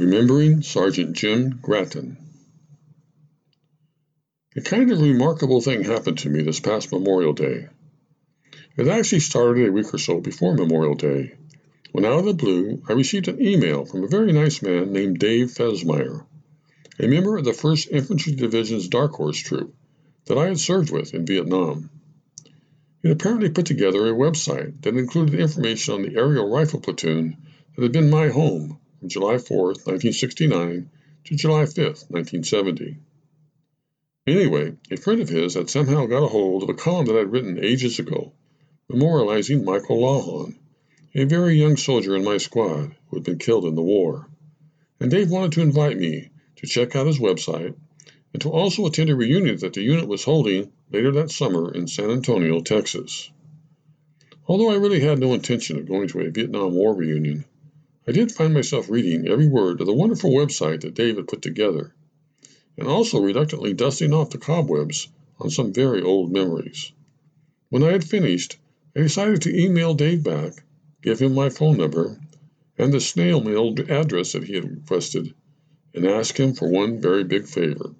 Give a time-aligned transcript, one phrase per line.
[0.00, 2.16] Remembering Sergeant Jim Gratton.
[4.56, 7.68] A kind of remarkable thing happened to me this past Memorial Day.
[8.78, 11.34] It actually started a week or so before Memorial Day,
[11.92, 15.18] when out of the blue I received an email from a very nice man named
[15.18, 16.24] Dave Fesmeyer,
[16.98, 19.74] a member of the 1st Infantry Division's Dark Horse Troop
[20.24, 21.90] that I had served with in Vietnam.
[23.02, 27.36] He apparently put together a website that included information on the aerial rifle platoon
[27.76, 30.90] that had been my home from July 4, 1969
[31.24, 32.98] to July 5, 1970.
[34.26, 37.32] Anyway, a friend of his had somehow got a hold of a column that I'd
[37.32, 38.32] written ages ago,
[38.92, 40.54] memorializing Michael Lawhon,
[41.14, 44.28] a very young soldier in my squad who had been killed in the war.
[45.00, 47.74] And Dave wanted to invite me to check out his website
[48.34, 51.88] and to also attend a reunion that the unit was holding later that summer in
[51.88, 53.30] San Antonio, Texas.
[54.46, 57.46] Although I really had no intention of going to a Vietnam War reunion,
[58.08, 61.42] I did find myself reading every word of the wonderful website that Dave had put
[61.42, 61.92] together,
[62.78, 66.92] and also reluctantly dusting off the cobwebs on some very old memories.
[67.68, 68.56] When I had finished,
[68.96, 70.64] I decided to email Dave back
[71.02, 72.18] give him my phone number
[72.78, 75.34] and the snail mail address that he had requested,
[75.92, 77.94] and ask him for one very big favor.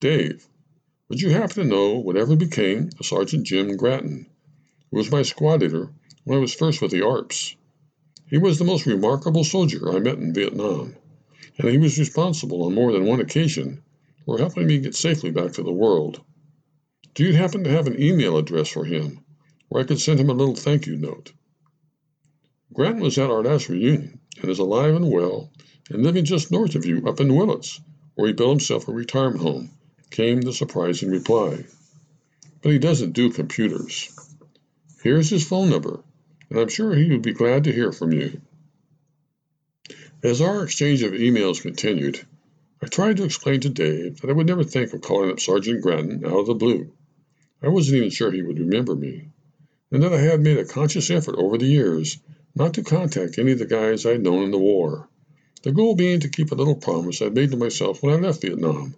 [0.00, 0.48] Dave,
[1.10, 4.24] would you happen to know whatever became of Sergeant Jim Gratton,
[4.90, 5.90] who was my squad leader
[6.24, 7.54] when I was first with the ARPS?
[8.32, 10.96] He was the most remarkable soldier I met in Vietnam,
[11.58, 13.82] and he was responsible on more than one occasion
[14.24, 16.22] for helping me get safely back to the world.
[17.14, 19.20] Do you happen to have an email address for him
[19.68, 21.34] where I could send him a little thank you note?
[22.72, 25.52] Grant was at our last reunion and is alive and well
[25.90, 27.82] and living just north of you up in Willits,
[28.14, 29.72] where he built himself a retirement home,
[30.10, 31.66] came the surprising reply.
[32.62, 34.08] But he doesn't do computers.
[35.02, 36.02] Here's his phone number,
[36.52, 38.42] and I'm sure he would be glad to hear from you.
[40.22, 42.20] As our exchange of emails continued,
[42.82, 45.80] I tried to explain to Dave that I would never think of calling up Sergeant
[45.80, 46.92] Gratton out of the blue.
[47.62, 49.30] I wasn't even sure he would remember me,
[49.90, 52.18] and that I had made a conscious effort over the years
[52.54, 55.08] not to contact any of the guys I'd known in the war.
[55.62, 58.42] The goal being to keep a little promise I'd made to myself when I left
[58.42, 58.94] Vietnam,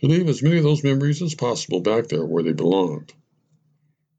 [0.00, 3.12] to leave as many of those memories as possible back there where they belonged.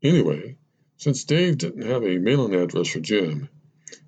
[0.02, 0.56] Anyway,
[1.00, 3.48] since Dave didn't have a mailing address for Jim,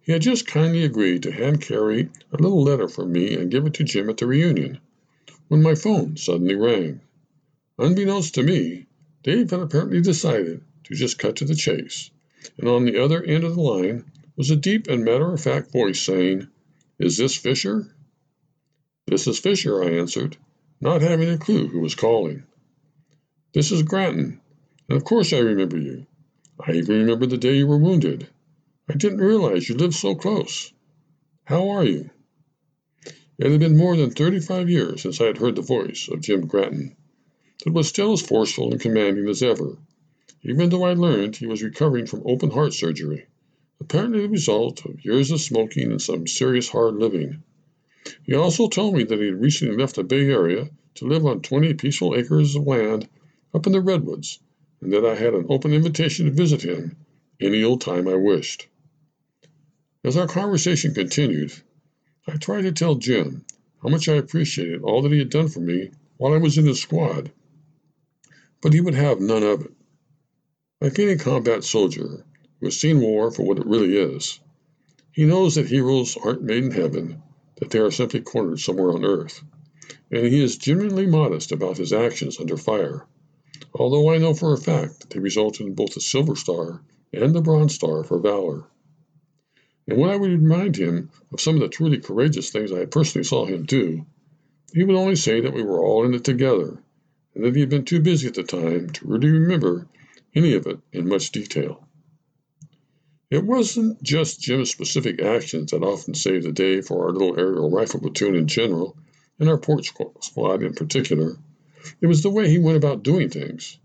[0.02, 3.66] he had just kindly agreed to hand carry a little letter from me and give
[3.66, 4.78] it to Jim at the reunion,
[5.48, 7.00] when my phone suddenly rang.
[7.80, 8.88] Unbeknownst to me,
[9.24, 12.12] Dave had apparently decided to just cut to the chase,
[12.58, 14.04] and on the other end of the line
[14.36, 16.46] was a deep and matter of fact voice saying,
[17.00, 17.96] Is this Fisher?
[19.08, 20.36] This is Fisher, I answered,
[20.82, 22.44] not having a clue who was calling.
[23.54, 24.42] This is Gratton,
[24.90, 26.06] and of course I remember you.
[26.68, 28.28] I even remember the day you were wounded.
[28.88, 30.72] I didn't realize you lived so close.
[31.46, 32.10] How are you?
[33.38, 36.22] It had been more than thirty five years since I had heard the voice of
[36.22, 36.96] Jim Gratton.
[37.66, 39.78] It was still as forceful and commanding as ever,
[40.44, 43.26] even though I learned he was recovering from open heart surgery
[43.82, 47.42] apparently the result of years of smoking and some serious hard living.
[48.24, 51.42] He also told me that he had recently left the Bay Area to live on
[51.42, 53.10] 20 peaceful acres of land
[53.56, 54.40] up in the Redwoods,
[54.82, 56.96] and that I had an open invitation to visit him
[57.40, 58.68] any old time I wished.
[60.04, 61.54] As our conversation continued,
[62.28, 63.46] I tried to tell Jim
[63.84, 66.66] how much I appreciated all that he had done for me while I was in
[66.66, 67.32] his squad,
[68.62, 69.72] but he would have none of it.
[70.82, 72.26] Like any combat soldier,
[72.60, 74.40] who has seen war for what it really is.
[75.12, 77.22] He knows that heroes aren't made in heaven,
[77.58, 79.44] that they are simply cornered somewhere on earth,
[80.10, 83.06] and he is genuinely modest about his actions under fire,
[83.74, 86.82] although I know for a fact that they resulted in both the Silver Star
[87.14, 88.66] and the Bronze Star for valor.
[89.88, 93.24] And when I would remind him of some of the truly courageous things I personally
[93.24, 94.06] saw him do,
[94.74, 96.82] he would only say that we were all in it together,
[97.36, 99.88] and that he had been too busy at the time to really remember
[100.34, 101.88] any of it in much detail.
[103.30, 107.70] It wasn't just Jim's specific actions that often saved the day for our little aerial
[107.70, 108.98] rifle platoon in general,
[109.40, 111.38] and our port squad in particular.
[112.00, 113.80] It was the way he went about doing things.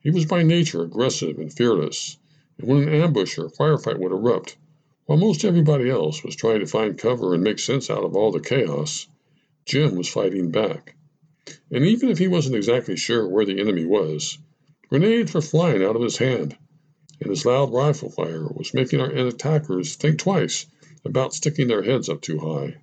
[0.00, 2.18] He was by nature aggressive and fearless,
[2.58, 4.58] and when an ambush or firefight would erupt,
[5.06, 8.30] while most everybody else was trying to find cover and make sense out of all
[8.30, 9.06] the chaos,
[9.64, 10.96] Jim was fighting back.
[11.70, 14.36] And even if he wasn't exactly sure where the enemy was,
[14.90, 16.58] grenades were flying out of his hand
[17.20, 20.66] and his loud rifle fire was making our attackers think twice
[21.04, 22.76] about sticking their heads up too high.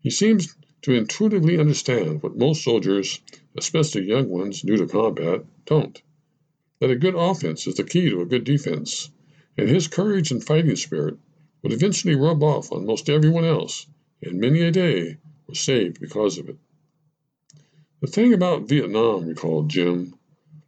[0.00, 3.20] He seems to intuitively understand what most soldiers,
[3.56, 6.02] especially young ones new to combat, don't
[6.78, 9.10] that a good offense is the key to a good defense,
[9.56, 11.16] and his courage and fighting spirit
[11.62, 13.86] would eventually rub off on most everyone else
[14.22, 16.56] and many a day was saved because of it.
[18.00, 20.14] The thing about Vietnam, recalled Jim,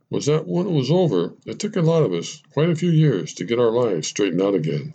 [0.08, 2.90] was that when it was over, it took a lot of us quite a few
[2.90, 4.94] years to get our lives straightened out again.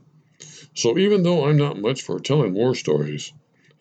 [0.74, 3.32] So even though I'm not much for telling war stories,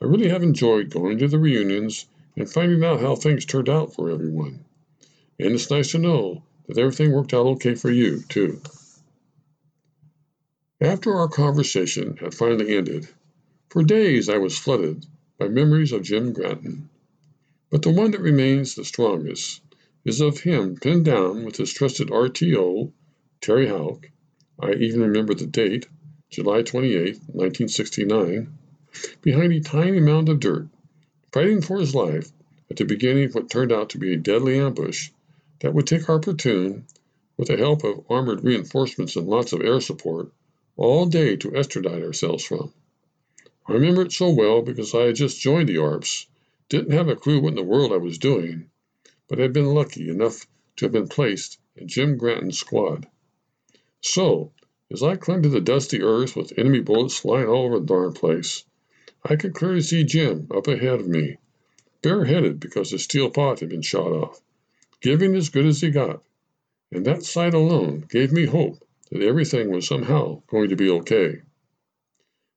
[0.02, 2.06] I really have enjoyed going to the reunions
[2.36, 4.64] and finding out how things turned out for everyone.
[5.38, 8.60] And it's nice to know that everything worked out okay for you, too.
[10.80, 13.06] After our conversation had finally ended,
[13.68, 15.06] for days I was flooded
[15.38, 16.90] by memories of Jim Gratton.
[17.70, 19.60] But the one that remains the strongest
[20.04, 22.90] is of him pinned down with his trusted RTO,
[23.40, 24.10] Terry Houck.
[24.58, 25.86] I even remember the date,
[26.28, 28.58] July 28, 1969,
[29.22, 30.68] behind a tiny mound of dirt,
[31.32, 32.32] fighting for his life
[32.68, 35.10] at the beginning of what turned out to be a deadly ambush
[35.60, 36.84] that would take our platoon,
[37.36, 40.32] with the help of armored reinforcements and lots of air support,
[40.76, 42.72] all day to extradite ourselves from.
[43.66, 46.26] I remember it so well because I had just joined the ARPS
[46.68, 48.68] didn't have a clue what in the world I was doing,
[49.28, 50.46] but had been lucky enough
[50.76, 53.06] to have been placed in Jim Gratton's squad.
[54.00, 54.52] So,
[54.90, 58.12] as I clung to the dusty earth with enemy bullets flying all over the darn
[58.12, 58.64] place,
[59.24, 61.36] I could clearly see Jim up ahead of me,
[62.02, 64.42] bareheaded because his steel pot had been shot off,
[65.00, 66.24] giving as good as he got.
[66.90, 71.42] And that sight alone gave me hope that everything was somehow going to be okay.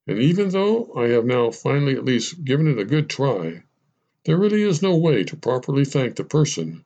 [0.08, 3.62] And even though I have now finally at least given it a good try,
[4.24, 6.84] there really is no way to properly thank the person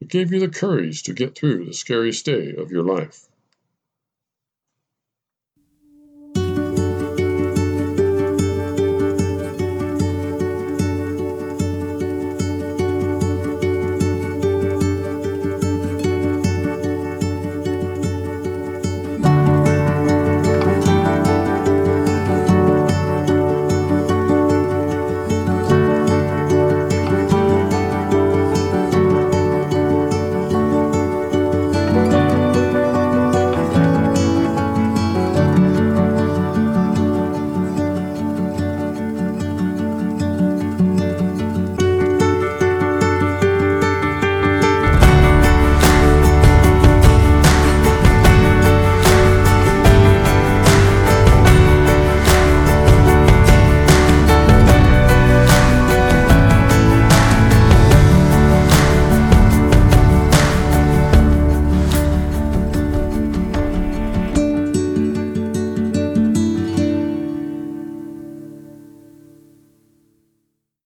[0.00, 3.28] who gave you the courage to get through the scariest day of your life.